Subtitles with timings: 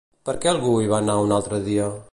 [0.29, 1.91] Per què algú hi va anar un altre dia?